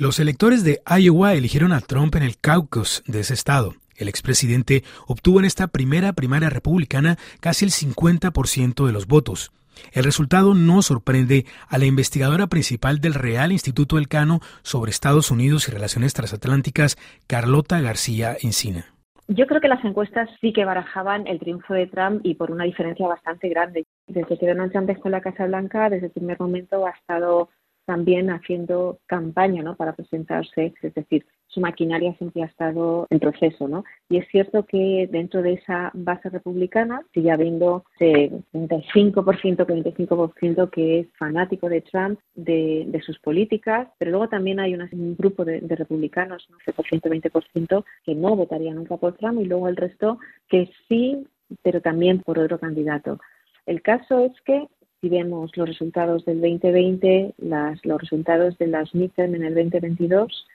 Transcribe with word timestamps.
Los 0.00 0.18
electores 0.18 0.64
de 0.64 0.80
Iowa 0.86 1.34
eligieron 1.34 1.74
a 1.74 1.80
Trump 1.82 2.14
en 2.14 2.22
el 2.22 2.38
caucus 2.38 3.02
de 3.06 3.20
ese 3.20 3.34
estado. 3.34 3.74
El 3.98 4.08
expresidente 4.08 4.82
obtuvo 5.06 5.40
en 5.40 5.44
esta 5.44 5.66
primera 5.66 6.14
primaria 6.14 6.48
republicana 6.48 7.18
casi 7.40 7.66
el 7.66 7.70
50% 7.70 8.86
de 8.86 8.92
los 8.94 9.06
votos. 9.06 9.52
El 9.92 10.04
resultado 10.04 10.54
no 10.54 10.80
sorprende 10.80 11.44
a 11.68 11.76
la 11.76 11.84
investigadora 11.84 12.46
principal 12.46 13.02
del 13.02 13.12
Real 13.12 13.52
Instituto 13.52 13.98
Elcano 13.98 14.40
sobre 14.62 14.90
Estados 14.90 15.30
Unidos 15.30 15.68
y 15.68 15.72
Relaciones 15.72 16.14
Transatlánticas, 16.14 16.96
Carlota 17.26 17.78
García 17.82 18.38
Encina. 18.40 18.86
Yo 19.28 19.46
creo 19.46 19.60
que 19.60 19.68
las 19.68 19.84
encuestas 19.84 20.30
sí 20.40 20.54
que 20.54 20.64
barajaban 20.64 21.26
el 21.26 21.38
triunfo 21.38 21.74
de 21.74 21.86
Trump 21.86 22.22
y 22.24 22.36
por 22.36 22.50
una 22.50 22.64
diferencia 22.64 23.06
bastante 23.06 23.50
grande. 23.50 23.84
Desde 24.06 24.38
que 24.38 24.46
Donald 24.46 24.72
Trump 24.72 24.86
dejó 24.86 25.10
la 25.10 25.20
Casa 25.20 25.44
Blanca, 25.44 25.90
desde 25.90 26.06
el 26.06 26.12
primer 26.12 26.40
momento 26.40 26.86
ha 26.86 26.90
estado 26.90 27.50
también 27.90 28.30
haciendo 28.30 29.00
campaña 29.06 29.64
¿no? 29.64 29.74
para 29.74 29.94
presentarse, 29.94 30.72
es 30.80 30.94
decir, 30.94 31.26
su 31.48 31.60
maquinaria 31.60 32.14
siempre 32.18 32.44
ha 32.44 32.46
estado 32.46 33.08
en 33.10 33.18
proceso, 33.18 33.66
¿no? 33.66 33.82
Y 34.08 34.18
es 34.18 34.28
cierto 34.28 34.64
que 34.64 35.08
dentro 35.10 35.42
de 35.42 35.54
esa 35.54 35.90
base 35.92 36.30
republicana 36.30 37.02
sigue 37.12 37.32
habiendo 37.32 37.84
ese 37.98 38.30
35%, 38.52 39.66
45% 39.66 40.70
que 40.70 41.00
es 41.00 41.08
fanático 41.18 41.68
de 41.68 41.80
Trump, 41.80 42.20
de, 42.36 43.02
sus 43.04 43.18
políticas, 43.18 43.88
pero 43.98 44.12
luego 44.12 44.28
también 44.28 44.60
hay 44.60 44.76
un 44.76 45.16
grupo 45.16 45.44
de, 45.44 45.58
republicanos, 45.62 46.46
¿no? 46.48 46.58
11%, 46.58 47.32
20%, 47.32 47.84
que 48.04 48.14
no 48.14 48.36
votaría 48.36 48.72
nunca 48.72 48.98
por 48.98 49.16
Trump 49.16 49.40
y 49.40 49.46
luego 49.46 49.66
el 49.66 49.74
resto 49.74 50.20
que 50.48 50.70
sí, 50.86 51.26
pero 51.62 51.80
también 51.80 52.20
por 52.20 52.38
otro 52.38 52.60
candidato. 52.60 53.18
El 53.66 53.82
caso 53.82 54.20
es 54.20 54.40
que 54.42 54.68
si 55.00 55.08
vemos 55.08 55.56
los 55.56 55.68
resultados 55.68 56.24
del 56.24 56.40
2020, 56.40 57.34
las, 57.38 57.84
los 57.84 58.00
resultados 58.00 58.56
de 58.58 58.66
las 58.66 58.94
midterm 58.94 59.34
en 59.34 59.44
el 59.44 59.54
2022, 59.54 60.46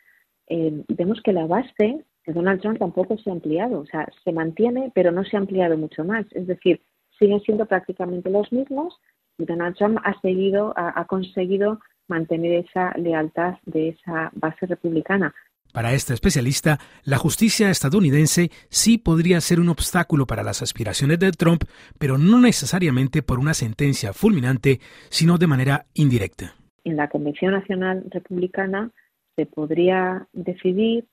eh, 0.48 0.84
vemos 0.90 1.22
que 1.22 1.34
la 1.34 1.48
base 1.48 2.06
de 2.26 2.34
Donald 2.34 2.62
Trump 2.62 2.80
tampoco 2.80 3.18
se 3.18 3.30
ha 3.30 3.34
ampliado, 3.34 3.80
o 3.80 3.86
sea, 3.86 4.08
se 4.24 4.32
mantiene, 4.32 4.92
pero 4.94 5.12
no 5.12 5.24
se 5.24 5.36
ha 5.36 5.40
ampliado 5.40 5.78
mucho 5.78 6.04
más. 6.04 6.26
Es 6.32 6.48
decir, 6.48 6.82
siguen 7.18 7.40
siendo 7.42 7.66
prácticamente 7.66 8.30
los 8.30 8.52
mismos 8.52 9.00
y 9.38 9.46
Donald 9.46 9.76
Trump 9.76 10.00
ha 10.04 10.20
seguido, 10.22 10.74
ha 10.76 11.06
conseguido 11.06 11.80
mantener 12.08 12.66
esa 12.66 12.94
lealtad 12.98 13.56
de 13.66 13.90
esa 13.90 14.32
base 14.34 14.66
republicana. 14.66 15.34
Para 15.76 15.92
esta 15.92 16.14
especialista, 16.14 16.80
la 17.04 17.18
justicia 17.18 17.70
estadounidense 17.70 18.50
sí 18.70 18.98
podría 18.98 19.42
ser 19.42 19.60
un 19.60 19.68
obstáculo 19.68 20.26
para 20.26 20.42
las 20.42 20.62
aspiraciones 20.62 21.20
de 21.20 21.34
Trump, 21.34 21.64
pero 22.00 22.18
no 22.18 22.40
necesariamente 22.40 23.22
por 23.22 23.40
una 23.40 23.54
sentencia 23.54 24.14
fulminante, 24.14 24.80
sino 25.10 25.38
de 25.38 25.48
manera 25.48 25.86
indirecta. 25.94 26.56
En 26.86 26.96
la 26.96 27.10
Convención 27.10 27.52
Nacional 27.52 28.06
Republicana 28.10 28.90
se 29.36 29.48
podría 29.48 30.26
decidir 30.32 31.08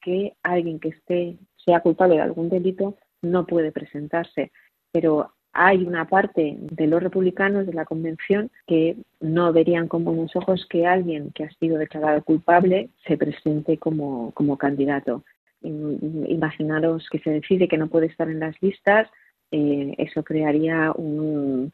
que 0.00 0.32
alguien 0.42 0.80
que 0.80 0.88
esté 0.88 1.36
sea 1.66 1.80
culpable 1.80 2.14
de 2.14 2.22
algún 2.22 2.48
delito 2.48 2.96
no 3.20 3.44
puede 3.44 3.72
presentarse, 3.72 4.52
pero 4.90 5.34
hay 5.60 5.84
una 5.84 6.06
parte 6.06 6.56
de 6.56 6.86
los 6.86 7.02
republicanos 7.02 7.66
de 7.66 7.72
la 7.72 7.84
convención 7.84 8.48
que 8.68 8.96
no 9.18 9.52
verían 9.52 9.88
con 9.88 10.04
buenos 10.04 10.36
ojos 10.36 10.64
que 10.70 10.86
alguien 10.86 11.32
que 11.32 11.42
ha 11.44 11.50
sido 11.54 11.78
declarado 11.78 12.22
culpable 12.22 12.90
se 13.04 13.16
presente 13.16 13.76
como, 13.76 14.32
candidato. 14.56 15.24
Imaginaros 15.60 17.08
que 17.10 17.18
se 17.18 17.30
decide 17.30 17.66
que 17.66 17.76
no 17.76 17.88
puede 17.88 18.06
estar 18.06 18.30
en 18.30 18.38
las 18.38 18.54
listas, 18.62 19.08
eh, 19.50 19.96
eso 19.98 20.22
crearía 20.22 20.92
un, 20.92 21.72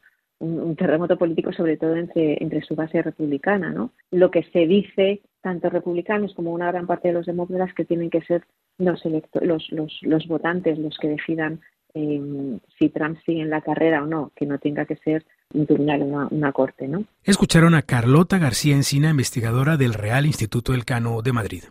terremoto 0.77 1.17
político, 1.17 1.53
sobre 1.53 1.77
todo 1.77 1.95
entre, 1.95 2.41
entre 2.41 2.61
su 2.63 2.73
base 2.75 3.03
republicana. 3.03 3.71
¿no? 3.71 3.91
Lo 4.09 4.31
que 4.31 4.43
se 4.51 4.65
dice, 4.65 5.21
tanto 5.41 5.69
republicanos 5.69 6.33
como 6.33 6.51
una 6.53 6.71
gran 6.71 6.87
parte 6.87 7.09
de 7.09 7.13
los 7.13 7.27
demócratas, 7.27 7.75
que 7.75 7.85
tienen 7.85 8.09
que 8.09 8.21
ser 8.21 8.43
los, 8.79 9.05
los, 9.05 9.71
los, 9.71 9.99
los 10.01 10.27
votantes 10.27 10.79
los 10.79 10.97
que 10.97 11.09
decidan 11.09 11.61
si 12.77 12.89
Trump 12.89 13.17
sigue 13.25 13.41
en 13.41 13.49
la 13.49 13.61
carrera 13.61 14.03
o 14.03 14.05
no, 14.05 14.31
que 14.35 14.45
no 14.45 14.59
tenga 14.59 14.85
que 14.85 14.97
ser 14.97 15.25
tribunal, 15.65 16.01
una, 16.01 16.27
una 16.29 16.51
corte, 16.51 16.87
¿no? 16.87 17.05
Escucharon 17.23 17.73
a 17.75 17.81
Carlota 17.81 18.37
García 18.37 18.75
Encina, 18.75 19.11
investigadora 19.11 19.77
del 19.77 19.93
Real 19.93 20.25
Instituto 20.25 20.73
del 20.73 20.83
Cano 20.83 21.21
de 21.21 21.31
Madrid. 21.31 21.63